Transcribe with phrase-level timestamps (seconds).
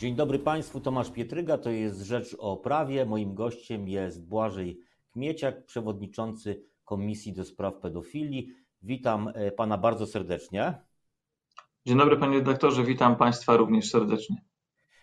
[0.00, 3.06] Dzień dobry Państwu, Tomasz Pietryga, to jest Rzecz o Prawie.
[3.06, 4.80] Moim gościem jest Błażej
[5.12, 8.48] Kmieciak, przewodniczący Komisji do Spraw Pedofilii.
[8.82, 10.74] Witam e, Pana bardzo serdecznie.
[11.86, 14.36] Dzień dobry Panie redaktorze, witam Państwa również serdecznie.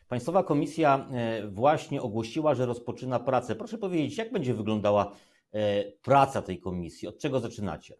[0.07, 3.55] Państwowa Komisja e, właśnie ogłosiła, że rozpoczyna pracę.
[3.55, 5.11] Proszę powiedzieć, jak będzie wyglądała
[5.51, 7.07] e, praca tej komisji?
[7.07, 7.95] Od czego zaczynacie?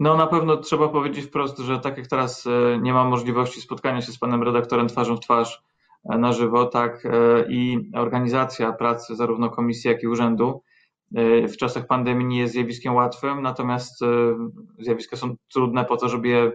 [0.00, 4.02] No na pewno trzeba powiedzieć wprost, że tak jak teraz e, nie mam możliwości spotkania
[4.02, 5.62] się z panem redaktorem twarzą w twarz
[6.04, 7.10] e, na żywo, tak e,
[7.48, 10.62] i organizacja pracy zarówno komisji, jak i urzędu
[11.48, 14.00] w czasach pandemii nie jest zjawiskiem łatwym, natomiast
[14.78, 16.52] zjawiska są trudne po to, żeby je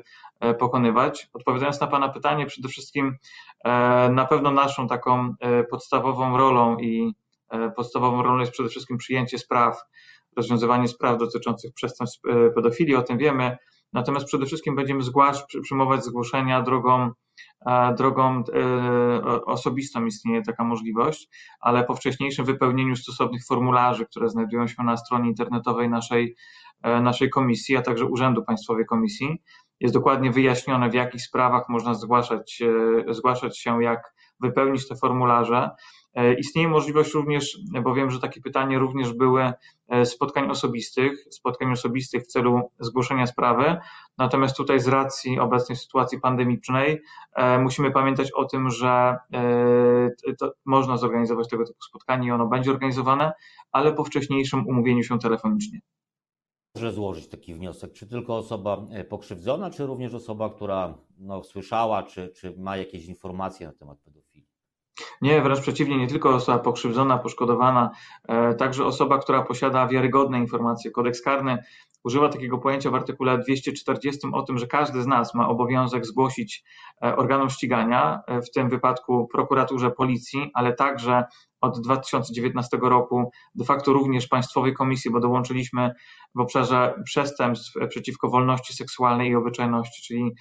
[0.60, 1.30] pokonywać.
[1.34, 3.18] Odpowiadając na Pana pytanie, przede wszystkim
[4.12, 5.34] na pewno naszą taką
[5.70, 7.14] podstawową rolą i
[7.76, 9.84] podstawową rolą jest przede wszystkim przyjęcie spraw
[10.38, 13.58] rozwiązywanie spraw dotyczących przestępstw e, pedofilii, o tym wiemy.
[13.94, 17.12] Natomiast przede wszystkim będziemy zgłasz, przyjmować zgłoszenia drogą,
[17.66, 24.68] e, drogą e, osobistą istnieje taka możliwość, ale po wcześniejszym wypełnieniu stosownych formularzy, które znajdują
[24.68, 26.36] się na stronie internetowej naszej,
[26.84, 29.42] naszej komisji, a także Urzędu Państwowej Komisji,
[29.80, 32.64] jest dokładnie wyjaśnione, w jakich sprawach można zgłaszać,
[33.10, 35.70] zgłaszać się, jak wypełnić te formularze.
[36.16, 39.54] E, istnieje możliwość również, bo wiem, że takie pytanie również były
[39.88, 43.78] e, spotkań osobistych, spotkań osobistych w celu zgłoszenia sprawy.
[44.18, 47.02] Natomiast tutaj z racji obecnej sytuacji pandemicznej
[47.36, 49.18] e, musimy pamiętać o tym, że
[50.66, 53.32] można zorganizować tego typu spotkanie i ono będzie organizowane,
[53.72, 55.80] ale po wcześniejszym umówieniu się telefonicznie.
[56.76, 57.94] Może złożyć taki wniosek?
[57.94, 63.68] Czy tylko osoba pokrzywdzona, czy również osoba, która no, słyszała, czy, czy ma jakieś informacje
[63.68, 64.23] na temat pedofilii?
[65.22, 67.92] Nie, wręcz przeciwnie, nie tylko osoba pokrzywdzona, poszkodowana,
[68.28, 70.92] e, także osoba, która posiada wiarygodne informacje.
[70.92, 71.58] Kodeks karny
[72.04, 76.64] używa takiego pojęcia w artykule 240 o tym, że każdy z nas ma obowiązek zgłosić
[77.04, 81.24] e, organom ścigania, e, w tym wypadku prokuraturze, policji, ale także
[81.62, 85.92] od 2019 roku de facto również Państwowej Komisji, bo dołączyliśmy
[86.36, 90.32] w obszarze przestępstw przeciwko wolności seksualnej i obyczajności, czyli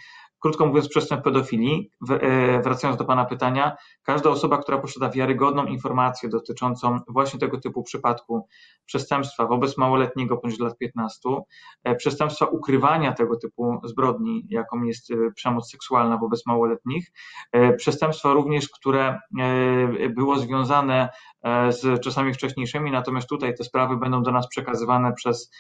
[0.43, 6.29] krótko mówiąc, przestępstw pedofilii, e, wracając do Pana pytania, każda osoba, która posiada wiarygodną informację
[6.29, 8.49] dotyczącą właśnie tego typu przypadku
[8.85, 11.45] przestępstwa wobec małoletniego poniżej lat 15,
[11.85, 17.13] e, przestępstwa ukrywania tego typu zbrodni, jaką jest e, przemoc seksualna wobec małoletnich,
[17.77, 19.19] przestępstwa również, które
[20.11, 21.09] było związane
[21.69, 25.51] z czasami wcześniejszymi, natomiast tutaj te sprawy będą do nas przekazywane przez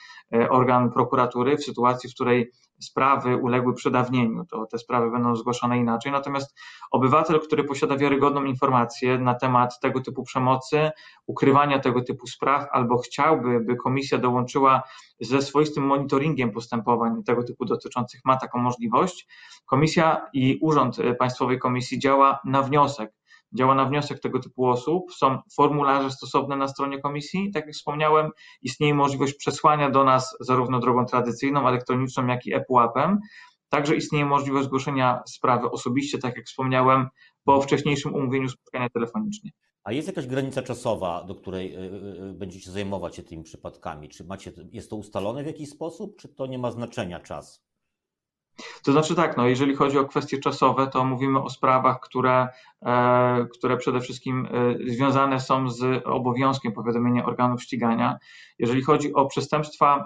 [0.50, 2.50] organ prokuratury w sytuacji, w której
[2.82, 6.12] sprawy uległy przedawnieniu, to te sprawy będą zgłaszane inaczej.
[6.12, 6.58] Natomiast
[6.90, 10.90] obywatel, który posiada wiarygodną informację na temat tego typu przemocy,
[11.26, 14.82] ukrywania tego typu spraw, albo chciałby, by komisja dołączyła
[15.20, 19.28] ze swoistym monitoringiem postępowań tego typu dotyczących, ma taką możliwość.
[19.66, 23.21] Komisja i Urząd Państwowej Komisji działa na wniosek
[23.54, 25.12] działa na wniosek tego typu osób.
[25.12, 27.50] Są formularze stosowne na stronie komisji.
[27.50, 28.30] Tak jak wspomniałem,
[28.62, 33.18] istnieje możliwość przesłania do nas zarówno drogą tradycyjną, elektroniczną, jak i ePUAP-em.
[33.68, 37.08] Także istnieje możliwość zgłoszenia sprawy osobiście, tak jak wspomniałem,
[37.44, 39.50] po wcześniejszym umówieniu spotkania telefonicznie.
[39.84, 44.08] A jest jakaś granica czasowa, do której y, y, y, będziecie zajmować się tymi przypadkami?
[44.08, 47.62] Czy macie, jest to ustalone w jakiś sposób, czy to nie ma znaczenia czas?
[48.84, 52.48] To znaczy tak, no jeżeli chodzi o kwestie czasowe, to mówimy o sprawach, które,
[53.52, 58.18] które przede wszystkim e, związane są z obowiązkiem powiadomienia organów ścigania.
[58.58, 60.04] Jeżeli chodzi o przestępstwa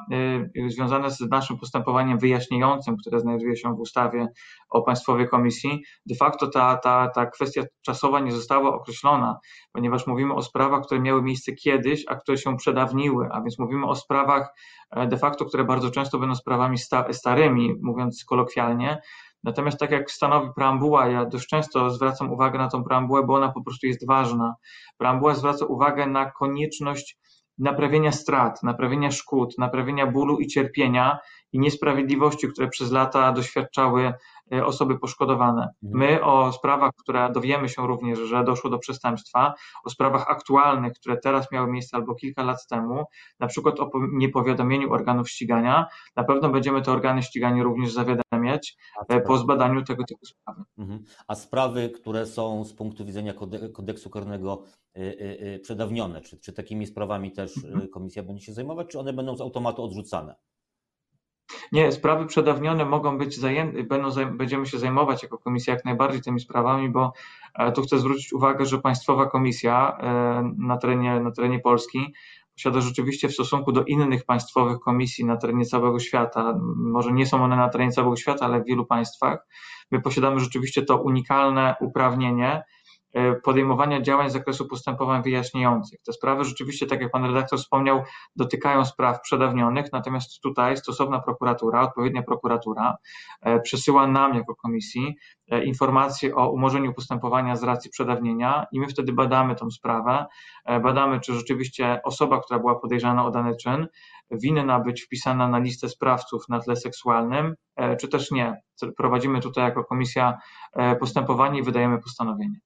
[0.67, 4.29] e, związane z naszym postępowaniem wyjaśniającym, które znajduje się w ustawie
[4.71, 9.39] o Państwowej Komisji, de facto ta, ta, ta kwestia czasowa nie została określona,
[9.73, 13.87] ponieważ mówimy o sprawach, które miały miejsce kiedyś, a które się przedawniły, a więc mówimy
[13.87, 14.55] o sprawach
[15.09, 19.01] de facto, które bardzo często będą sprawami sta, starymi, mówiąc kolokwialnie.
[19.45, 23.53] Natomiast tak jak stanowi preambuła, ja dość często zwracam uwagę na tą preambułę, bo ona
[23.53, 24.55] po prostu jest ważna.
[24.99, 27.19] Preambuła zwraca uwagę na konieczność
[27.59, 31.19] naprawienia strat, naprawienia szkód, naprawienia bólu i cierpienia
[31.53, 34.13] i niesprawiedliwości, które przez lata doświadczały
[34.53, 35.69] e, osoby poszkodowane.
[35.83, 35.99] Mhm.
[36.01, 39.55] My o sprawach, które dowiemy się również, że doszło do przestępstwa,
[39.85, 43.05] o sprawach aktualnych, które teraz miały miejsce albo kilka lat temu,
[43.41, 45.87] na przykład o niepowiadomieniu organów ścigania,
[46.17, 48.77] na pewno będziemy te organy ścigania również zawiadamiać
[49.09, 50.63] e, po zbadaniu tego typu sprawy.
[50.79, 51.05] Mhm.
[51.29, 53.33] A sprawy, które są z punktu widzenia
[53.73, 54.63] kodeksu karnego
[55.63, 57.89] przedawnione, czy, czy takimi sprawami też mhm.
[57.89, 60.37] komisja będzie się zajmować, czy one będą z automatu odrzucane?
[61.73, 66.41] Nie, sprawy przedawnione mogą być zajęte, będą, będziemy się zajmować jako komisja jak najbardziej tymi
[66.41, 67.13] sprawami, bo
[67.55, 72.15] e, tu chcę zwrócić uwagę, że Państwowa Komisja e, na terenie, na terenie Polski
[72.55, 77.45] posiada rzeczywiście w stosunku do innych państwowych komisji na terenie całego świata, może nie są
[77.45, 79.47] one na terenie całego świata, ale w wielu państwach,
[79.91, 82.63] My posiadamy rzeczywiście to unikalne uprawnienie,
[83.45, 86.01] podejmowania działań z zakresu postępowań wyjaśniających.
[86.03, 88.03] Te sprawy rzeczywiście, tak jak pan redaktor wspomniał,
[88.37, 92.97] dotykają spraw przedawnionych, natomiast tutaj stosowna prokuratura, odpowiednia prokuratura
[93.43, 95.17] e, przesyła nam jako komisji
[95.51, 100.27] e, informacje o umorzeniu postępowania z racji przedawnienia i my wtedy badamy tą sprawę,
[100.83, 103.87] badamy, czy rzeczywiście osoba, która była podejrzana o dany czyn,
[104.31, 107.55] winna być wpisana na listę sprawców na tle seksualnym,
[108.01, 108.63] czy też nie.
[108.97, 110.39] Prowadzimy tutaj jako komisja
[111.01, 112.59] postępowanie i wydajemy postanowienie.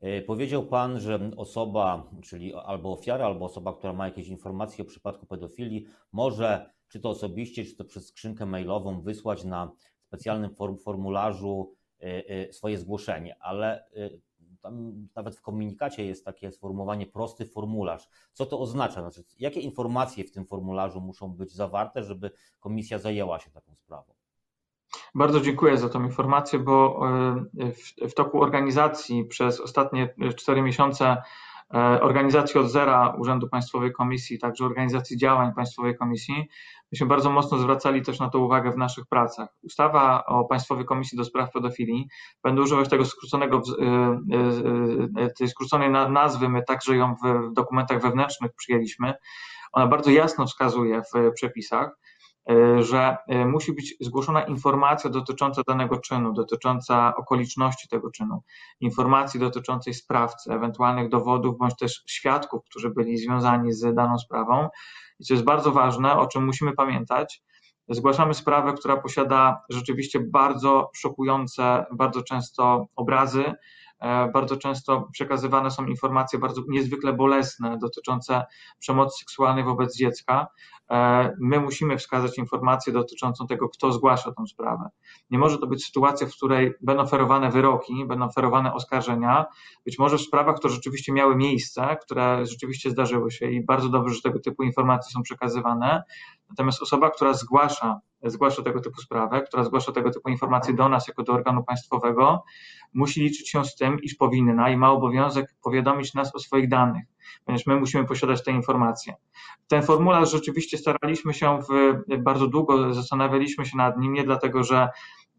[0.00, 4.88] E, powiedział Pan, że osoba, czyli albo ofiara, albo osoba, która ma jakieś informacje o
[4.88, 10.50] przypadku pedofilii, może czy to osobiście, czy to przez skrzynkę mailową wysłać na specjalnym
[10.84, 13.86] formularzu e, e, swoje zgłoszenie, ale
[14.66, 18.08] tam nawet w komunikacie jest takie sformułowanie prosty formularz.
[18.32, 19.00] Co to oznacza?
[19.00, 24.14] Znaczy, jakie informacje w tym formularzu muszą być zawarte, żeby komisja zajęła się taką sprawą?
[25.14, 27.00] Bardzo dziękuję za tą informację, bo
[27.58, 31.16] e, w, w toku organizacji przez ostatnie cztery miesiące
[31.74, 36.48] e, organizacji od zera Urzędu Państwowej Komisji, także organizacji działań Państwowej Komisji,
[36.92, 39.48] myśmy bardzo mocno zwracali też na to uwagę w naszych pracach.
[39.62, 42.08] Ustawa o Państwowej Komisji do Spraw Pedofilii,
[42.42, 43.62] będę używać tego skróconego,
[45.16, 49.14] e, tej skróconej nazwy, my także ją w dokumentach wewnętrznych przyjęliśmy.
[49.72, 52.15] Ona bardzo jasno wskazuje w przepisach, E,
[52.78, 58.42] że e, musi być zgłoszona informacja dotycząca danego czynu, dotycząca okoliczności tego czynu,
[58.80, 64.68] informacji dotyczącej sprawcy, ewentualnych dowodów bądź też świadków, którzy byli związani z daną sprawą.
[65.20, 67.42] I co jest bardzo ważne, o czym musimy pamiętać,
[67.88, 73.54] zgłaszamy sprawę, która posiada rzeczywiście bardzo szokujące, bardzo często obrazy, e,
[74.32, 78.44] bardzo często przekazywane są informacje bardzo niezwykle bolesne dotyczące
[78.78, 80.46] przemocy seksualnej wobec dziecka.
[80.90, 84.88] E, my musimy wskazać informację dotyczącą tego, kto zgłasza tę sprawę.
[85.30, 89.46] Nie może to być sytuacja, w której będą oferowane wyroki, będą oferowane oskarżenia,
[89.84, 94.14] być może w sprawach, które rzeczywiście miały miejsce, które rzeczywiście zdarzyły się i bardzo dobrze,
[94.14, 96.02] że tego typu informacje są przekazywane.
[96.48, 101.08] Natomiast osoba, która zgłasza, zgłasza tego typu sprawę, która zgłasza tego typu informacje do nas,
[101.08, 102.44] jako do organu państwowego,
[102.94, 107.04] musi liczyć się z tym, iż powinna i ma obowiązek powiadomić nas o swoich danych
[107.44, 109.14] ponieważ my musimy posiadać te informacje.
[109.68, 114.88] Ten formularz rzeczywiście staraliśmy się w, bardzo długo, zastanawialiśmy się nad nim, nie dlatego, że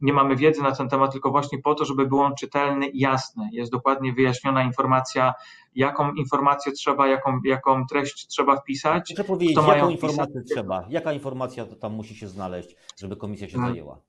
[0.01, 2.99] nie mamy wiedzy na ten temat, tylko właśnie po to, żeby był on czytelny i
[2.99, 3.49] jasny.
[3.51, 5.33] Jest dokładnie wyjaśniona informacja,
[5.75, 9.09] jaką informację trzeba, jaką, jaką treść trzeba wpisać.
[9.09, 13.71] Muszę powiedzieć, jaką informację trzeba, jaka informacja tam musi się znaleźć, żeby komisja się hmm.
[13.71, 14.01] zajęła.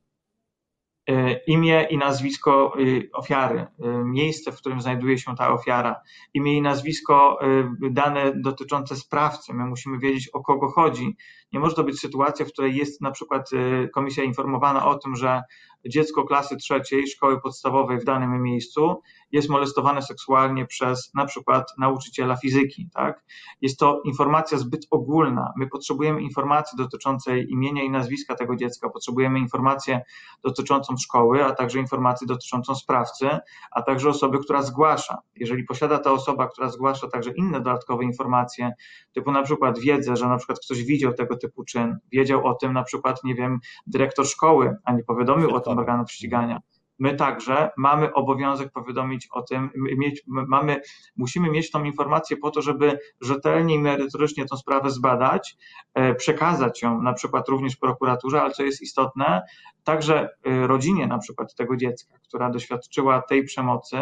[1.08, 6.00] E, imię i nazwisko y, ofiary, y, miejsce, w którym znajduje się ta ofiara,
[6.34, 7.38] imię i nazwisko,
[7.86, 9.54] y, dane dotyczące sprawcy.
[9.54, 11.16] My musimy wiedzieć, o kogo chodzi.
[11.52, 13.50] Nie może to być sytuacja, w której jest na przykład
[13.94, 15.42] komisja informowana o tym, że
[15.86, 19.02] dziecko klasy trzeciej szkoły podstawowej w danym miejscu
[19.32, 22.88] jest molestowane seksualnie przez na przykład nauczyciela fizyki.
[22.94, 23.24] Tak?
[23.60, 25.52] Jest to informacja zbyt ogólna.
[25.56, 30.00] My potrzebujemy informacji dotyczącej imienia i nazwiska tego dziecka, potrzebujemy informację
[30.42, 33.28] dotyczącą szkoły, a także informacji dotyczącą sprawcy,
[33.70, 35.18] a także osoby, która zgłasza.
[35.36, 38.72] Jeżeli posiada ta osoba, która zgłasza także inne dodatkowe informacje,
[39.12, 42.72] typu na przykład wiedzę, że na przykład ktoś widział tego typu czyn, wiedział o tym
[42.72, 46.60] na przykład, nie wiem, dyrektor szkoły, a nie powiadomił o tym organów ścigania
[46.98, 50.80] my także mamy obowiązek powiadomić o tym, mieć, mamy,
[51.16, 55.56] musimy mieć tą informację po to, żeby rzetelnie i merytorycznie tę sprawę zbadać,
[55.94, 59.42] e, przekazać ją na przykład również prokuraturze, ale co jest istotne,
[59.84, 63.96] także e, rodzinie na przykład tego dziecka, która doświadczyła tej przemocy,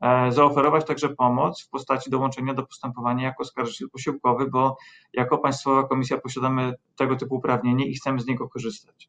[0.00, 4.76] e, zaoferować także pomoc w postaci dołączenia do postępowania jako skarżyciel posiłkowy, bo
[5.12, 9.08] jako Państwowa Komisja posiadamy tego typu uprawnienie i chcemy z niego korzystać.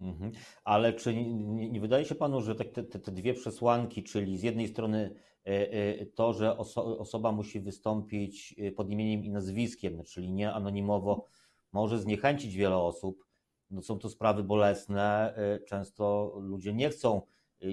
[0.00, 0.32] Mhm.
[0.64, 4.42] Ale czy nie, nie, wydaje się Panu, że te, te, te, dwie przesłanki, czyli z
[4.42, 5.14] jednej strony
[5.46, 10.52] e, e, to, że oso, osoba musi wystąpić e, pod imieniem i nazwiskiem, czyli nie
[10.52, 11.26] anonimowo,
[11.72, 13.26] może zniechęcić wiele osób.
[13.70, 15.34] No są to sprawy bolesne,
[15.68, 17.22] często ludzie nie chcą,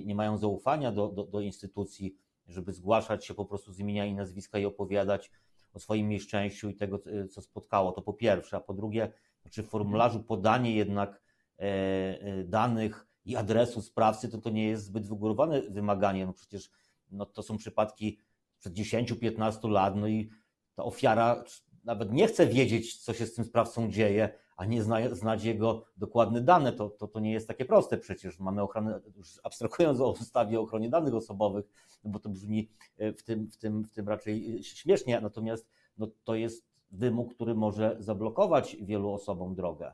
[0.05, 2.15] nie mają zaufania do, do, do instytucji,
[2.47, 5.31] żeby zgłaszać się po prostu z imienia i nazwiska i opowiadać
[5.73, 6.99] o swoim nieszczęściu i tego,
[7.31, 7.91] co spotkało.
[7.91, 9.11] To po pierwsze, a po drugie,
[9.49, 11.22] czy w formularzu podanie jednak
[12.45, 16.25] danych i adresu sprawcy, to to nie jest zbyt wygórowane wymaganie.
[16.25, 16.69] No przecież
[17.11, 18.19] no to są przypadki
[18.59, 20.29] przed 10-15 lat, no i
[20.75, 21.43] ta ofiara
[21.83, 25.85] nawet nie chce wiedzieć, co się z tym sprawcą dzieje, a nie zna, znać jego
[25.97, 28.39] dokładne dane, to, to, to nie jest takie proste przecież.
[28.39, 31.65] Mamy ochronę, już abstrahując o ustawie o ochronie danych osobowych,
[32.03, 36.07] no bo to brzmi e, w tym, w tym, w tym raczej śmiesznie, natomiast no,
[36.23, 39.93] to jest wymóg, który może zablokować wielu osobom drogę.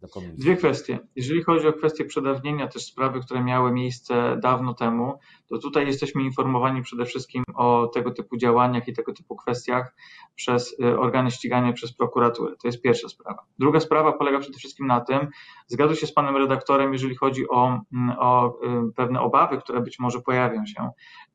[0.00, 0.38] Do komisji?
[0.38, 0.98] Dwie kwestie.
[1.16, 6.22] Jeżeli chodzi o kwestię przedawnienia też sprawy, które miały miejsce dawno temu, to tutaj jesteśmy
[6.22, 9.94] informowani przede wszystkim o tego typu działaniach i tego typu kwestiach
[10.34, 12.56] przez y, organy ścigania, przez prokuraturę.
[12.62, 13.44] To jest pierwsza sprawa.
[13.58, 15.28] Druga sprawa polega przede wszystkim na tym,
[15.66, 19.98] zgadzam się z panem redaktorem, jeżeli chodzi o, mm, o y, pewne obawy, które być
[19.98, 20.90] może pojawią się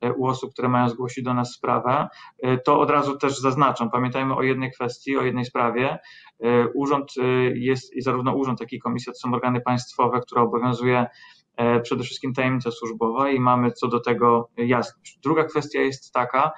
[0.06, 2.08] y, u osób, które mają zgłosić do nas sprawę,
[2.65, 3.91] to od razu też zaznaczam.
[3.91, 6.00] Pamiętajmy o jednej kwestii, o jednej sprawie.
[6.74, 7.13] Urząd
[7.53, 11.05] jest, i zarówno urząd, jak i komisja to są organy państwowe, które obowiązuje
[11.84, 15.20] przede wszystkim tajemnica służbowa i mamy co do tego jasność.
[15.24, 16.51] Druga kwestia jest taka,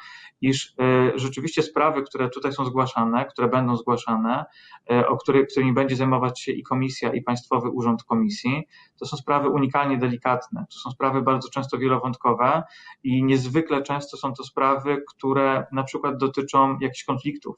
[0.43, 4.45] iż e, rzeczywiście sprawy, które tutaj są zgłaszane, które będą zgłaszane,
[4.91, 8.67] e, o których, którymi będzie zajmować się i komisja, i Państwowy Urząd Komisji,
[8.99, 10.65] to są sprawy unikalnie delikatne.
[10.73, 12.63] To są sprawy bardzo często wielowątkowe
[13.03, 17.55] i niezwykle często są to sprawy, które na przykład dotyczą jakichś konfliktów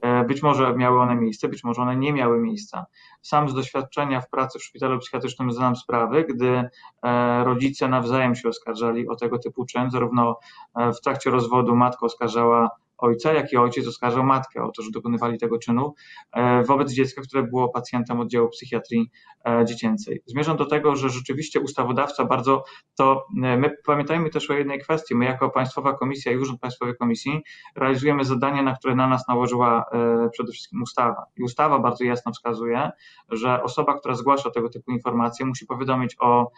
[0.00, 2.86] E, być może miały one miejsce, być może one nie miały miejsca.
[3.22, 6.65] Sam z doświadczenia w pracy w szpitalu psychiatrycznym znam sprawy, gdy
[7.02, 10.38] e, rodzice nawzajem się oskarżali o tego typu czyn, zarówno
[10.76, 14.90] e, w trakcie rozwodu matka oskarżała ojca, jak i ojciec oskarżał matkę o to, że
[14.90, 15.94] dokonywali tego czynu
[16.32, 19.10] e, wobec dziecka, które było pacjentem oddziału psychiatrii
[19.46, 20.22] e, dziecięcej.
[20.26, 25.14] Zmierzam do tego, że rzeczywiście ustawodawca bardzo to, e, my pamiętajmy też o jednej kwestii,
[25.14, 27.42] my jako Państwowa Komisja i Urząd Państwowej Komisji
[27.76, 29.84] realizujemy zadania, na które na nas nałożyła
[30.32, 31.26] przede wszystkim ustawa.
[31.36, 32.90] I ustawa bardzo jasno wskazuje,
[33.28, 36.50] że osoba, która zgłasza tego typu informacje, musi powiadomić o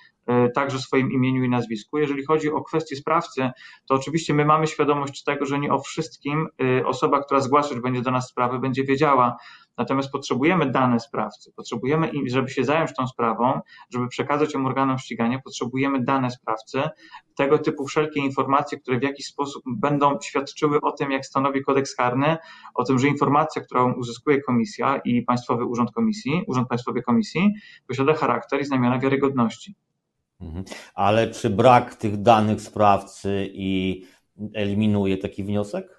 [0.54, 1.98] także swoim imieniu i nazwisku.
[1.98, 3.50] Jeżeli chodzi o kwestię sprawcy,
[3.86, 6.46] to oczywiście my mamy świadomość tego, że nie o wszystkim wszystkim
[6.80, 9.36] y, osoba, która zgłaszać będzie do nas sprawę, będzie wiedziała.
[9.78, 15.38] Natomiast potrzebujemy dane sprawcy, potrzebujemy, żeby się zająć tą sprawą, żeby przekazać ją organom ścigania,
[15.44, 16.82] potrzebujemy dane sprawcy,
[17.36, 21.94] tego typu wszelkie informacje, które w jakiś sposób będą świadczyły o tym, jak stanowi kodeks
[21.96, 22.36] karny,
[22.74, 27.54] o tym, że informacja, którą uzyskuje komisja i Państwowy Urząd Komisji, Urząd Państwowej Komisji,
[27.88, 29.74] posiada charakter i znamiona wiarygodności.
[30.40, 30.64] Mhm.
[30.94, 34.02] Ale czy brak tych danych sprawcy i
[34.54, 35.97] eliminuje taki wniosek?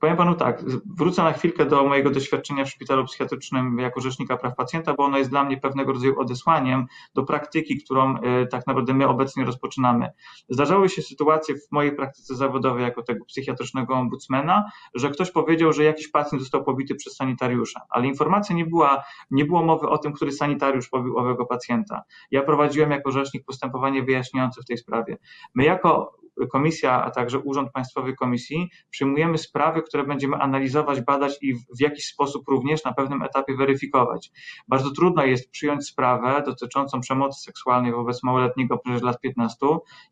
[0.00, 0.64] Powiem panu tak,
[0.96, 5.18] wrócę na chwilkę do mojego doświadczenia w szpitalu psychiatrycznym jako rzecznika praw pacjenta, bo ono
[5.18, 10.10] jest dla mnie pewnego rodzaju odesłaniem do praktyki, którą e, tak naprawdę my obecnie rozpoczynamy.
[10.48, 15.84] Zdarzały się sytuacje w mojej praktyce zawodowej jako tego psychiatrycznego ombudsmana, że ktoś powiedział, że
[15.84, 20.12] jakiś pacjent został pobity przez sanitariusza, ale informacja nie była, nie było mowy o tym,
[20.12, 22.02] który sanitariusz pobił owego pacjenta.
[22.30, 25.18] Ja prowadziłem jako rzecznik postępowanie wyjaśniające w tej sprawie.
[25.54, 26.15] My jako
[26.52, 32.06] komisja, a także Urząd Państwowy Komisji przyjmujemy sprawy, które będziemy analizować, badać i w jakiś
[32.06, 34.30] sposób również na pewnym etapie weryfikować.
[34.68, 39.66] Bardzo trudno jest przyjąć sprawę dotyczącą przemocy seksualnej wobec małoletniego powyżej lat 15,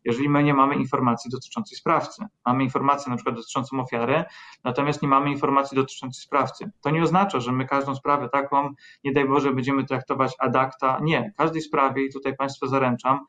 [0.05, 2.25] jeżeli my nie mamy informacji dotyczącej sprawcy.
[2.45, 4.23] Mamy informację na przykład dotyczącą ofiary,
[4.63, 6.71] natomiast nie mamy informacji dotyczącej sprawcy.
[6.81, 10.99] To nie oznacza, że my każdą sprawę taką, nie daj Boże, będziemy traktować ad acta.
[11.01, 13.19] Nie, każdej sprawie i tutaj Państwa zaręczam,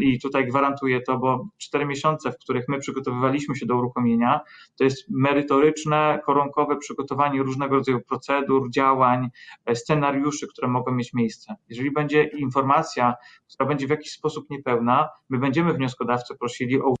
[0.00, 4.40] i tutaj gwarantuję to, bo cztery miesiące, w których my przygotowywaliśmy się do uruchomienia,
[4.78, 9.28] to jest merytoryczne, koronkowe przygotowanie różnego rodzaju procedur, działań,
[9.66, 11.54] e, scenariuszy, które mogą mieć miejsce.
[11.68, 13.14] Jeżeli będzie informacja,
[13.54, 16.94] która będzie w jakiś sposób niepełna, my będziemy wnioskodawcę prosili o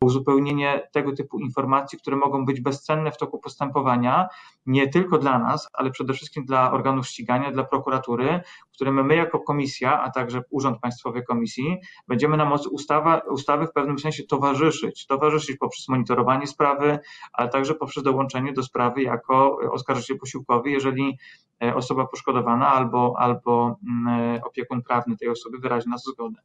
[0.00, 4.28] uzupełnienie tego typu informacji, które mogą być bezcenne w toku postępowania,
[4.66, 8.40] nie tylko dla nas, ale przede wszystkim dla organów ścigania, dla prokuratury,
[8.76, 11.76] którym my jako komisja, a także Urząd Państwowy Komisji,
[12.08, 16.98] będziemy na mocy ustawa, ustawy w pewnym sensie towarzyszyć, towarzyszyć poprzez monitorowanie sprawy,
[17.32, 21.18] ale także poprzez dołączenie do sprawy jako oskarżyciel posiłkowy, jeżeli
[21.62, 26.40] e, osoba poszkodowana albo, albo mm, opiekun prawny tej osoby wyrazi na to zgodę.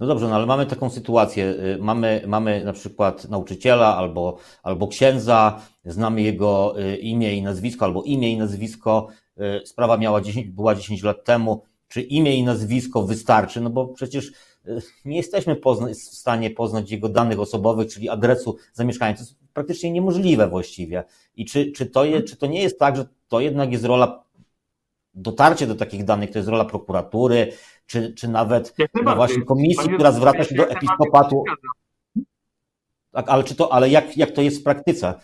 [0.00, 1.44] No dobrze, no ale mamy taką sytuację.
[1.44, 7.84] Y, mamy, mamy na przykład nauczyciela albo, albo księdza, znamy jego y, imię i nazwisko,
[7.84, 9.08] albo imię i nazwisko.
[9.62, 11.62] Y, sprawa miała 10, była 10 lat temu.
[11.88, 13.60] Czy imię i nazwisko wystarczy?
[13.60, 14.32] No bo przecież
[15.04, 15.56] nie jesteśmy
[15.88, 19.14] w stanie poznać jego danych osobowych, czyli adresu zamieszkania.
[19.14, 21.04] To jest praktycznie niemożliwe właściwie.
[21.36, 24.24] I czy, czy, to, je, czy to nie jest tak, że to jednak jest rola
[25.14, 27.52] dotarcie do takich danych to jest rola prokuratury,
[27.86, 31.44] czy, czy nawet no właśnie komisji, która zwraca się do episkopatu.
[33.12, 35.14] Tak, ale czy to, ale jak, jak to jest w praktyce?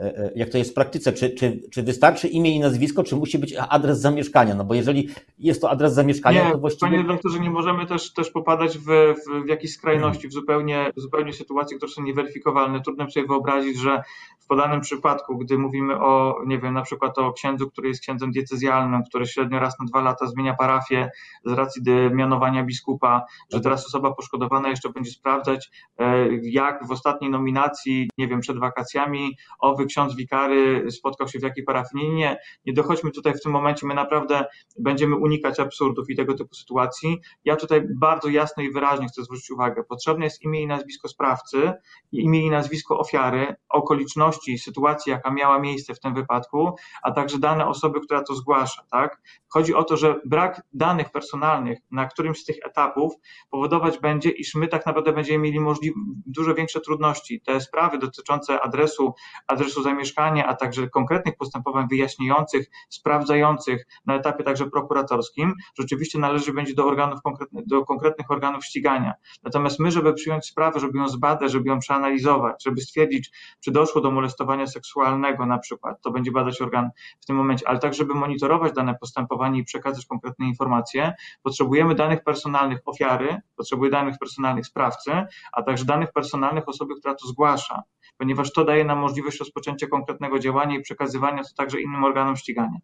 [0.00, 1.12] E, e, jak to jest w praktyce?
[1.12, 4.54] Czy, czy, czy wystarczy imię i nazwisko, czy musi być adres zamieszkania?
[4.54, 6.90] No bo jeżeli jest to adres zamieszkania, nie, to właściwie...
[6.90, 11.00] Panie doktorze, nie możemy też, też popadać w, w, w jakieś skrajności, w zupełnie, w
[11.00, 12.80] zupełnie sytuacje, które są nieweryfikowalne.
[12.80, 14.02] Trudno sobie wyobrazić, że
[14.40, 18.30] w podanym przypadku, gdy mówimy o, nie wiem, na przykład o księdzu, który jest księdzem
[18.30, 21.10] diecezjalnym, który średnio raz na dwa lata zmienia parafię
[21.44, 27.30] z racji mianowania biskupa, że teraz osoba poszkodowana jeszcze będzie sprawdzać, e, jak w ostatniej
[27.30, 32.08] nominacji, nie wiem, przed wakacjami owy ksiądz wikary spotkał się w jakiej parafii.
[32.08, 34.44] Nie, nie, nie dochodźmy tutaj w tym momencie, my naprawdę
[34.78, 37.20] będziemy unikać absurdów i tego typu sytuacji.
[37.44, 41.72] Ja tutaj bardzo jasno i wyraźnie chcę zwrócić uwagę, potrzebne jest imię i nazwisko sprawcy,
[42.12, 47.66] imię i nazwisko ofiary, okoliczności, sytuacji, jaka miała miejsce w tym wypadku, a także dane
[47.66, 49.20] osoby, która to zgłasza, tak?
[49.48, 53.12] Chodzi o to, że brak danych personalnych na którymś z tych etapów
[53.50, 55.94] powodować będzie, iż my tak naprawdę będziemy mieli możliwe,
[56.26, 57.40] dużo większe trudności.
[57.40, 59.14] Te sprawy dotyczące adresu,
[59.46, 66.74] adresu zamieszkania, a także konkretnych postępowań wyjaśniających, sprawdzających na etapie także prokuratorskim, rzeczywiście należy będzie
[66.74, 69.14] do organów konkretnych, do konkretnych organów ścigania.
[69.42, 74.00] Natomiast my, żeby przyjąć sprawę, żeby ją zbadać, żeby ją przeanalizować, żeby stwierdzić, czy doszło
[74.00, 78.14] do molestowania seksualnego na przykład, to będzie badać organ w tym momencie, ale tak, żeby
[78.14, 81.12] monitorować dane postępowanie i przekazać konkretne informacje,
[81.42, 85.10] potrzebujemy danych personalnych ofiary, potrzebuje danych personalnych sprawcy,
[85.52, 87.82] a także danych personalnych osoby, która to zgłasza,
[88.18, 89.59] ponieważ to daje nam możliwość rozpoczęcia
[89.90, 92.78] konkretnego działania i przekazywania to także innym organom ścigania.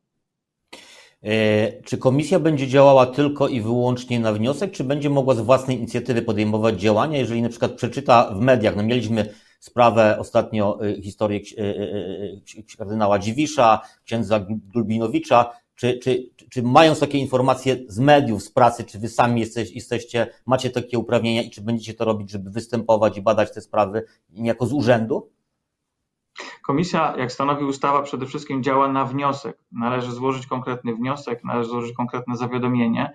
[1.23, 5.79] E, czy komisja będzie działała tylko i wyłącznie na wniosek, czy będzie mogła z własnej
[5.79, 11.41] inicjatywy podejmować działania, jeżeli na przykład przeczyta w mediach, no mieliśmy sprawę ostatnio, y, historię
[11.59, 11.63] y,
[12.59, 18.85] y, kardynała Dziwisza, księdza Dulbinowicza, czy, czy, czy mając takie informacje z mediów, z pracy,
[18.85, 23.19] czy wy sami jesteś, jesteście, macie takie uprawnienia i czy będziecie to robić, żeby występować
[23.19, 25.31] i badać te sprawy niejako z urzędu?
[26.63, 29.59] Komisja, jak stanowi ustawa, przede wszystkim działa na wniosek.
[29.73, 33.13] Należy złożyć konkretny wniosek, należy złożyć konkretne zawiadomienie.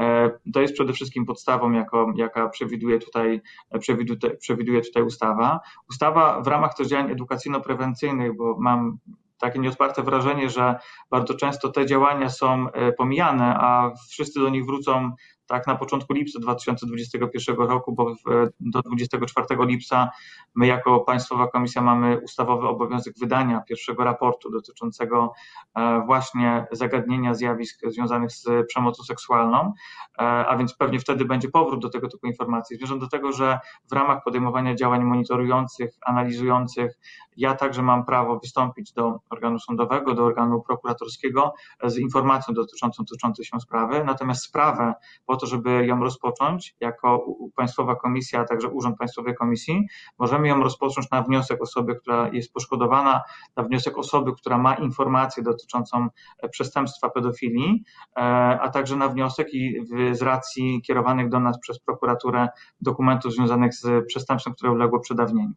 [0.00, 1.72] E, to jest przede wszystkim podstawą,
[2.16, 3.40] jaka przewiduje tutaj,
[3.80, 5.60] przewiduje, przewiduje tutaj ustawa.
[5.90, 8.98] Ustawa w ramach też działań edukacyjno-prewencyjnych, bo mam
[9.38, 10.74] takie nieodparte wrażenie, że
[11.10, 15.12] bardzo często te działania są e, pomijane, a wszyscy do nich wrócą
[15.46, 18.14] tak na początku lipca 2021 roku, bo
[18.60, 20.10] do 24 lipca
[20.54, 25.32] my jako Państwowa Komisja mamy ustawowy obowiązek wydania pierwszego raportu dotyczącego
[25.74, 29.72] e, właśnie zagadnienia zjawisk związanych z przemocą seksualną,
[30.18, 32.76] e, a więc pewnie wtedy będzie powrót do tego typu informacji.
[32.76, 33.58] Zmierzam do tego, że
[33.90, 36.98] w ramach podejmowania działań monitorujących, analizujących,
[37.36, 41.54] ja także mam prawo wystąpić do organu sądowego, do organu prokuratorskiego
[41.84, 44.94] z informacją dotyczącą dotyczącą się sprawy, natomiast sprawę
[45.26, 49.86] po to, żeby ją rozpocząć jako Państwowa Komisja, a także Urząd Państwowej Komisji,
[50.18, 53.22] możemy ją rozpocząć na wniosek osoby, która jest poszkodowana,
[53.56, 56.08] na wniosek osoby, która ma informację dotyczącą
[56.50, 57.84] przestępstwa pedofilii,
[58.16, 58.20] e,
[58.60, 59.80] a także na wniosek i
[60.12, 62.48] z racji kierowanych do nas przez prokuraturę
[62.80, 65.52] dokumentów związanych z przestępstwem, które uległo przedawnieniu.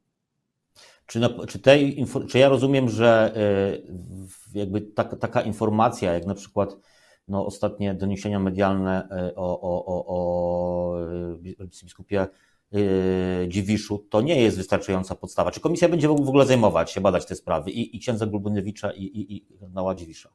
[1.07, 3.33] Czy, czy, tej, czy ja rozumiem, że
[4.55, 6.77] e, jakby tak, taka informacja, jak na przykład
[7.27, 11.01] no, ostatnie doniesienia medialne e, o, o, o, o
[11.63, 12.27] e, biskupie
[13.47, 15.51] Dziwiszu, to nie jest wystarczająca podstawa.
[15.51, 19.03] Czy komisja będzie w ogóle zajmować się, badać te sprawy i, i księdza Gulbunewicza i,
[19.03, 20.29] i, i kardynała Dziwisza?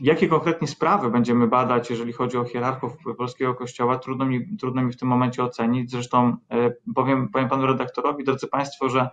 [0.00, 4.92] Jakie konkretnie sprawy będziemy badać, jeżeli chodzi o hierarchów polskiego kościoła, trudno mi, trudno mi
[4.92, 5.90] w tym momencie ocenić.
[5.90, 9.08] Zresztą e, powiem, powiem panu redaktorowi, drodzy państwo, że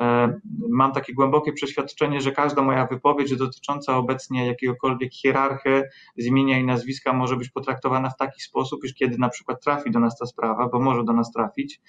[0.00, 5.82] e, mam takie głębokie przeświadczenie, że każda moja wypowiedź dotycząca obecnie jakiegokolwiek hierarchy
[6.16, 9.90] z imienia i nazwiska może być potraktowana w taki sposób, iż kiedy na przykład trafi
[9.90, 11.80] do nas ta sprawa, bo może do nas trafić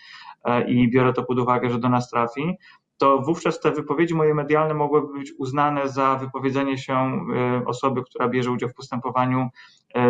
[0.45, 2.57] e, i biorę to pod uwagę, że do nas trafi,
[2.97, 8.29] to wówczas te wypowiedzi moje medialne mogłyby być uznane za wypowiedzenie się e, osoby, która
[8.29, 9.49] bierze udział w postępowaniu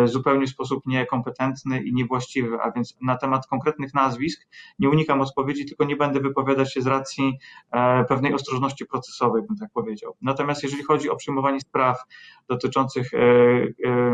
[0.04, 5.66] zupełnie w sposób niekompetentny i niewłaściwy, a więc na temat konkretnych nazwisk nie unikam odpowiedzi,
[5.66, 7.38] tylko nie będę wypowiadać się z racji
[7.70, 10.16] e, pewnej ostrożności procesowej, bym tak powiedział.
[10.22, 12.02] Natomiast jeżeli chodzi o przyjmowanie spraw
[12.48, 13.10] dotyczących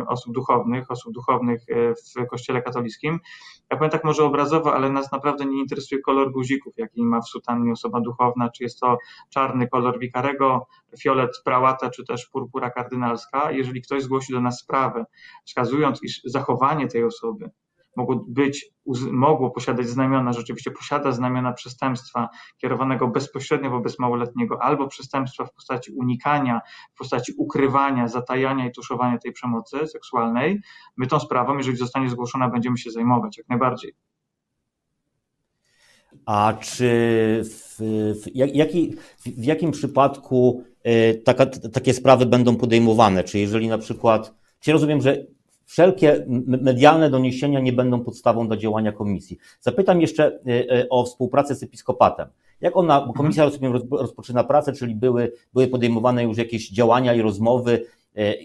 [0.08, 1.60] osób duchownych, osób duchownych
[2.16, 3.20] w Kościele katolickim,
[3.70, 7.28] ja powiem tak może obrazowo, ale nas naprawdę nie interesuje kolor guzików, jaki ma w
[7.28, 8.98] sutannie osoba duchowna, czy jest to
[9.30, 10.66] czarny kolor wikarego,
[11.02, 13.50] fiolet prałata, czy też purpura kardynalska.
[13.50, 15.04] Jeżeli ktoś zgłosi do nas sprawę,
[15.54, 17.50] wskazując, iż zachowanie tej osoby
[17.96, 18.66] mogło być,
[19.12, 25.92] mogło posiadać znamiona, rzeczywiście posiada znamiona przestępstwa kierowanego bezpośrednio wobec małoletniego albo przestępstwa w postaci
[25.92, 26.60] unikania,
[26.94, 30.60] w postaci ukrywania, zatajania i tuszowania tej przemocy seksualnej,
[30.96, 33.92] my tą sprawą, jeżeli zostanie zgłoszona, będziemy się zajmować jak najbardziej.
[36.26, 36.88] A czy
[37.44, 43.24] w, w, w jakim przypadku y, taka, takie sprawy będą podejmowane?
[43.24, 45.33] Czy jeżeli na przykład, czy rozumiem, że
[45.64, 49.38] wszelkie medialne doniesienia nie będą podstawą do działania komisji.
[49.60, 52.28] Zapytam jeszcze y, y, o współpracę z episkopatem.
[52.60, 53.72] Jak ona, bo komisja mhm.
[53.72, 57.86] rozumiem, rozpoczyna pracę, czyli były, były podejmowane już jakieś działania i rozmowy,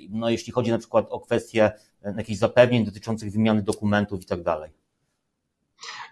[0.10, 1.72] no jeśli chodzi na przykład o kwestie
[2.18, 4.72] jakichś zapewnień dotyczących wymiany dokumentów i tak dalej.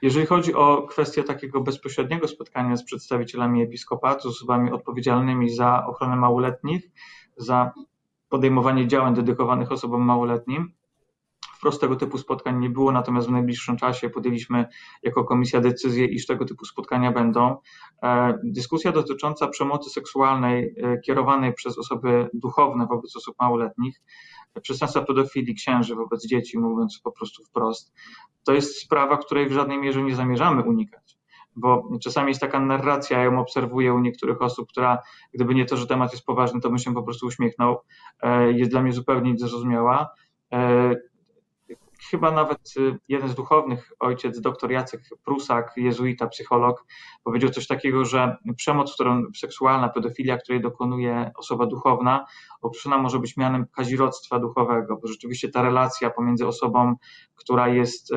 [0.02, 6.16] Jeżeli chodzi o kwestię takiego bezpośredniego spotkania z przedstawicielami episkopatu, z osobami odpowiedzialnymi za ochronę
[6.16, 6.92] małoletnich,
[7.38, 7.72] za
[8.30, 10.74] podejmowanie działań dedykowanych osobom małoletnim,
[11.58, 14.66] Wprost tego typu spotkań nie było, natomiast w najbliższym czasie podjęliśmy
[15.04, 17.58] jako komisja decyzję, iż tego typu spotkania będą.
[18.04, 24.02] E, dyskusja dotycząca przemocy seksualnej e, kierowanej przez osoby duchowne wobec osób małoletnich,
[24.62, 27.94] przestępstwa pedofilii księży wobec dzieci, mówiąc po prostu wprost,
[28.44, 31.18] to jest sprawa, której w żadnej mierze nie zamierzamy unikać
[31.58, 35.00] bo czasami jest taka narracja, ja ją obserwuję u niektórych osób, która
[35.34, 37.78] gdyby nie to, że temat jest poważny, to bym się po prostu uśmiechnął,
[38.22, 40.10] e, jest dla mnie zupełnie niezrozumiała
[42.12, 46.86] chyba nawet y, jeden z duchownych, ojciec dr Jacek Prusak, jezuita, psycholog,
[47.24, 52.26] powiedział coś takiego, że przemoc, którą seksualna pedofilia, której dokonuje osoba duchowna,
[52.62, 56.96] oprzena może być mianem kazirodztwa duchowego, bo rzeczywiście ta relacja pomiędzy osobą,
[57.36, 58.12] która jest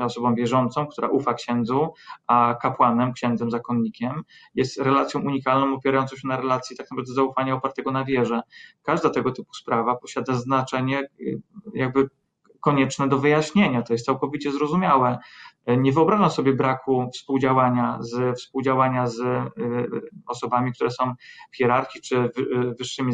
[0.00, 1.92] osobą wierzącą, która ufa księdzu,
[2.26, 4.22] a kapłanem, księdzem, zakonnikiem,
[4.54, 8.40] jest relacją unikalną, opierającą się na relacji tak naprawdę zaufania opartego na wierze.
[8.82, 11.40] Każda tego typu sprawa posiada znaczenie y,
[11.74, 12.08] jakby
[12.66, 13.82] konieczne do wyjaśnienia.
[13.82, 15.18] To jest całkowicie zrozumiałe.
[15.66, 19.52] Nie wyobrażam sobie braku współdziałania z, współdziałania z y,
[20.26, 21.14] osobami, które są
[21.52, 22.30] w hierarchii czy y,
[22.78, 23.12] wyższymi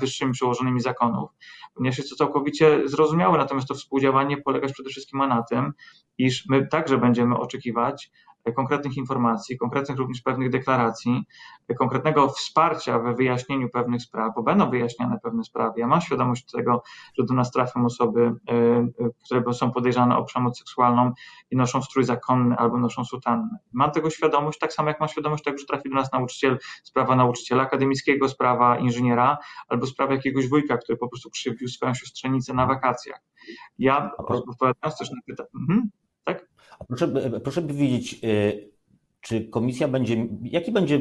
[0.00, 1.30] wyższymi przełożonymi zakonów,
[1.74, 3.38] ponieważ jest to całkowicie zrozumiałe.
[3.38, 5.72] Natomiast to współdziałanie polegać przede wszystkim na tym,
[6.18, 8.10] iż my także będziemy oczekiwać
[8.52, 11.24] konkretnych informacji, konkretnych również pewnych deklaracji,
[11.78, 15.80] konkretnego wsparcia we wyjaśnieniu pewnych spraw, bo będą wyjaśniane pewne sprawy.
[15.80, 16.82] Ja mam świadomość tego,
[17.18, 18.90] że do nas trafią osoby, e, e,
[19.24, 21.12] które są podejrzane o przemoc seksualną
[21.50, 23.58] i noszą strój zakonny albo noszą sutannę.
[23.72, 27.16] Mam tego świadomość, tak samo jak mam świadomość tego, że trafi do nas nauczyciel, sprawa
[27.16, 32.66] nauczyciela akademickiego, sprawa inżyniera albo sprawa jakiegoś wujka, który po prostu krzywdził swoją siostrzenicę na
[32.66, 33.20] wakacjach.
[33.78, 35.90] Ja odpowiadając też na pytanie, mhm.
[36.78, 37.08] A proszę,
[37.44, 38.76] proszę powiedzieć, y,
[39.20, 41.00] czy komisja będzie, jaki będzie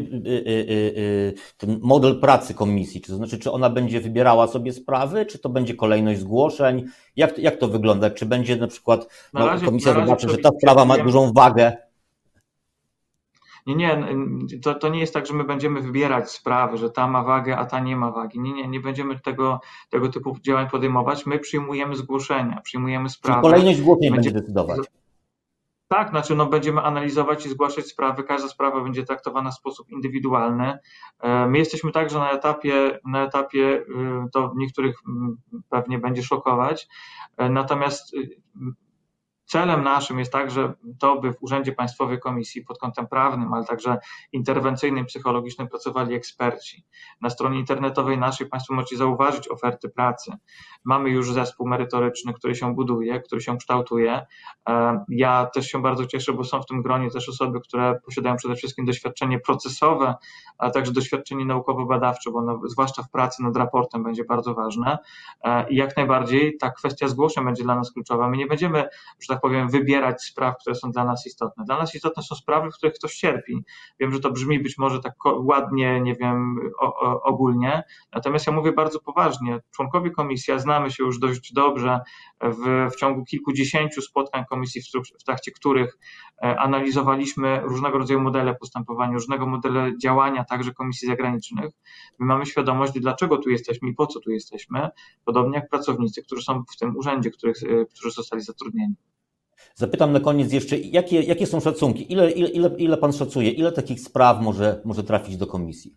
[1.58, 3.02] ten model pracy komisji?
[3.02, 6.86] Czy to znaczy, czy ona będzie wybierała sobie sprawy, czy to będzie kolejność zgłoszeń?
[7.16, 8.10] Jak, jak to wygląda?
[8.10, 11.78] Czy będzie na przykład na no, razie, komisja zobaczy, że ta sprawa ma dużą wagę?
[13.66, 14.06] Nie, nie,
[14.62, 17.66] to, to nie jest tak, że my będziemy wybierać sprawy, że ta ma wagę, a
[17.66, 18.40] ta nie ma wagi.
[18.40, 19.60] Nie, nie, nie będziemy tego,
[19.90, 21.26] tego typu działań podejmować.
[21.26, 23.42] My przyjmujemy zgłoszenia, przyjmujemy sprawy.
[23.42, 24.80] Czyli kolejność zgłoszeń będzie decydować.
[25.88, 28.24] Tak, znaczy no, będziemy analizować i zgłaszać sprawy.
[28.24, 30.78] Każda sprawa będzie traktowana w sposób indywidualny.
[31.20, 33.86] E, my jesteśmy także na etapie, na etapie, y,
[34.34, 35.38] to niektórych mm,
[35.70, 36.88] pewnie będzie szokować,
[37.38, 38.40] e, natomiast y,
[39.46, 43.98] Celem naszym jest także to, by w Urzędzie Państwowej Komisji pod kątem prawnym, ale także
[44.32, 46.86] interwencyjnym, psychologicznym pracowali eksperci.
[47.22, 50.32] Na stronie internetowej naszej Państwo możecie zauważyć oferty pracy.
[50.84, 54.26] Mamy już zespół merytoryczny, który się buduje, który się kształtuje.
[54.70, 58.36] E, ja też się bardzo cieszę, bo są w tym gronie też osoby, które posiadają
[58.36, 60.16] przede wszystkim doświadczenie procesowe,
[60.58, 64.98] ale także doświadczenie naukowo-badawcze, bo no, zwłaszcza w pracy nad raportem będzie bardzo ważne.
[65.44, 68.30] E, I jak najbardziej ta kwestia zgłoszeń będzie dla nas kluczowa.
[68.30, 71.64] My nie będziemy, że tak powiem, wybierać spraw, które są dla nas istotne.
[71.66, 73.64] Dla nas istotne są sprawy, w których ktoś cierpi.
[74.00, 78.54] Wiem, że to brzmi być może tak ładnie, nie wiem, o, o, ogólnie, natomiast ja
[78.54, 79.60] mówię bardzo poważnie.
[79.72, 82.00] Członkowie komisji, a znamy się już dość dobrze
[82.42, 85.98] w, w ciągu kilkudziesięciu spotkań komisji, w, w trakcie których
[86.44, 91.74] e, analizowaliśmy różnego rodzaju modele postępowania, różnego modele działania także komisji zagranicznych.
[92.20, 94.90] My mamy świadomość, dlaczego tu jesteśmy i po co tu jesteśmy,
[95.26, 98.96] podobnie jak pracownicy, którzy są w tym urzędzie, których, e, którzy zostali zatrudnieni.
[99.78, 102.12] Zapytam na koniec jeszcze, jakie, jakie są szacunki?
[102.14, 103.50] Ile, ile, ile, ile Pan szacuje?
[103.50, 105.96] Ile takich spraw może, może trafić do komisji?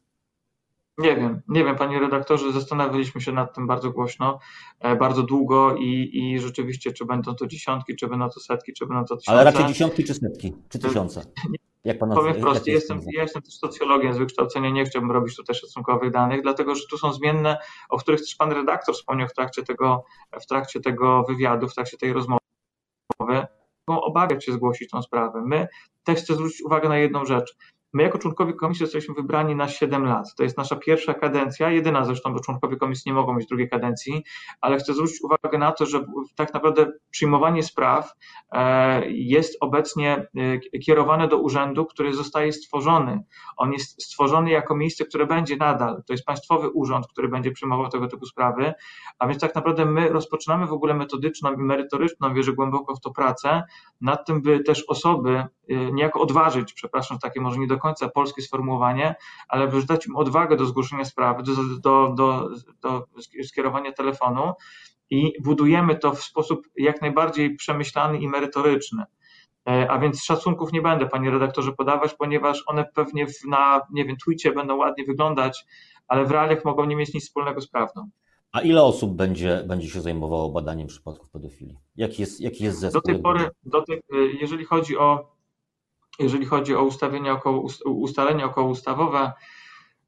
[0.98, 4.38] Nie wiem, nie wiem, panie redaktorze, zastanawialiśmy się nad tym bardzo głośno,
[4.80, 8.86] e, bardzo długo i, i rzeczywiście, czy będą to dziesiątki, czy będą to setki, czy
[8.86, 9.40] będą to tysiące.
[9.40, 11.22] Ale raczej dziesiątki czy setki, czy tysiące?
[11.84, 15.36] Jak pan Powiem wprost, ja jestem, ja jestem też socjologiem z wykształcenia, nie chciałbym robić
[15.36, 19.34] tutaj szacunkowych danych, dlatego że tu są zmienne, o których też pan redaktor wspomniał w
[19.34, 20.04] trakcie tego,
[20.40, 22.38] w trakcie tego wywiadu, w trakcie tej rozmowy
[23.94, 25.42] obawiać się zgłosić tą sprawę.
[25.46, 25.68] My
[26.04, 27.56] też chcę zwrócić uwagę na jedną rzecz.
[27.92, 30.34] My jako członkowie komisji zostaliśmy wybrani na 7 lat.
[30.36, 34.24] To jest nasza pierwsza kadencja, jedyna zresztą, bo członkowie komisji nie mogą mieć drugiej kadencji,
[34.60, 36.04] ale chcę zwrócić uwagę na to, że
[36.36, 38.12] tak naprawdę przyjmowanie spraw
[38.52, 43.22] e, jest obecnie e, kierowane do urzędu, który zostaje stworzony.
[43.56, 46.02] On jest stworzony jako miejsce, które będzie nadal.
[46.06, 48.72] To jest państwowy urząd, który będzie przyjmował tego typu sprawy,
[49.18, 53.10] a więc tak naprawdę my rozpoczynamy w ogóle metodyczną i merytoryczną, wierzę głęboko w to
[53.10, 53.62] pracę,
[54.00, 55.30] nad tym, by też osoby
[55.68, 59.14] e, niejako odważyć, przepraszam, takie może nie do końca polskie sformułowanie,
[59.48, 62.48] ale dać im odwagę do zgłoszenia sprawy, do, do, do,
[62.82, 63.06] do
[63.44, 64.52] skierowania telefonu
[65.10, 69.04] i budujemy to w sposób jak najbardziej przemyślany i merytoryczny.
[69.64, 74.52] a więc szacunków nie będę, panie redaktorze, podawać, ponieważ one pewnie na, nie wiem, Twitcie
[74.52, 75.64] będą ładnie wyglądać,
[76.08, 78.10] ale w realiach mogą nie mieć nic wspólnego z prawdą.
[78.52, 81.78] A ile osób będzie, będzie się zajmowało badaniem przypadków pedofilii?
[81.96, 83.00] Jaki jest, jaki jest zespół?
[83.00, 84.02] Do tej pory, do tej,
[84.40, 85.37] jeżeli chodzi o
[86.18, 89.32] jeżeli chodzi o ustawienie około, ustalenie okołoustawowe,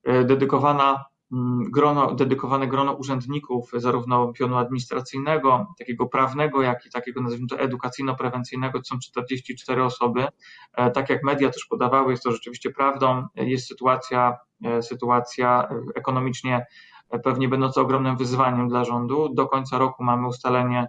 [0.05, 7.47] dedykowana Mm, grono, dedykowane grono urzędników, zarówno pionu administracyjnego, takiego prawnego, jak i takiego nazwijmy
[7.47, 10.27] to edukacyjno-prewencyjnego, to są 44 osoby.
[10.75, 13.27] E, tak jak media też podawały, jest to rzeczywiście prawdą.
[13.35, 16.67] Jest sytuacja, e, sytuacja ekonomicznie
[17.11, 19.29] e, pewnie będąca ogromnym wyzwaniem dla rządu.
[19.35, 20.89] Do końca roku mamy ustalenie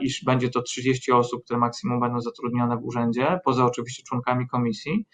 [0.00, 5.06] iż będzie to 30 osób, które maksimum będą zatrudnione w urzędzie, poza oczywiście członkami komisji,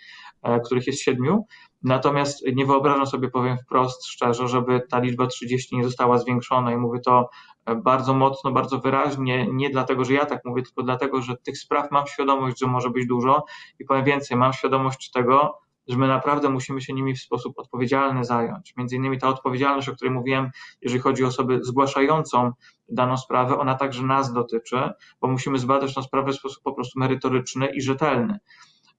[0.65, 1.47] których jest siedmiu.
[1.85, 6.73] Natomiast nie wyobrażam sobie, powiem wprost, szczerze, żeby ta liczba 30 nie została zwiększona.
[6.73, 7.31] I mówię to
[7.67, 11.59] e, bardzo mocno, bardzo wyraźnie, nie dlatego, że ja tak mówię, tylko dlatego, że tych
[11.59, 13.45] spraw mam świadomość, że może być dużo.
[13.79, 18.25] I powiem więcej, mam świadomość tego, że my naprawdę musimy się nimi w sposób odpowiedzialny
[18.25, 18.75] zająć.
[18.77, 20.51] Między innymi ta odpowiedzialność, o której mówiłem,
[20.83, 22.53] jeżeli chodzi o osobę zgłaszającą
[22.89, 26.99] daną sprawę, ona także nas dotyczy, bo musimy zbadać tę sprawę w sposób po prostu
[26.99, 28.39] merytoryczny i rzetelny.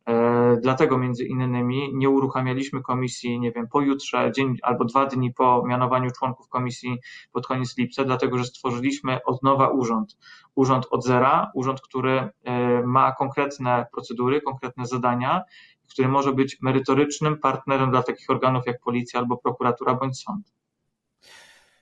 [0.09, 5.63] E, dlatego między innymi nie uruchamialiśmy komisji, nie wiem, pojutrze, dzień albo dwa dni po
[5.67, 6.97] mianowaniu członków komisji
[7.31, 10.17] pod koniec lipca, dlatego że stworzyliśmy od nowa urząd.
[10.55, 15.41] Urząd od zera, urząd, który e, ma konkretne procedury, konkretne zadania,
[15.87, 20.55] który może być merytorycznym partnerem dla takich organów jak policja albo prokuratura bądź sąd.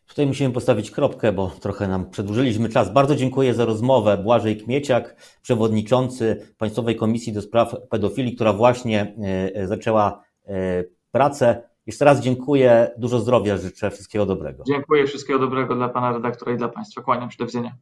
[0.07, 2.93] Tutaj musimy postawić kropkę, bo trochę nam przedłużyliśmy czas.
[2.93, 4.17] Bardzo dziękuję za rozmowę.
[4.17, 11.69] Błażej Kmieciak, przewodniczący Państwowej Komisji do Spraw Pedofilii, która właśnie e, e, zaczęła e, pracę.
[11.85, 14.63] Jeszcze raz dziękuję, dużo zdrowia życzę, wszystkiego dobrego.
[14.67, 17.01] Dziękuję, wszystkiego dobrego dla Pana redaktora i dla Państwa.
[17.01, 17.75] Kłaniam się, do widzenia.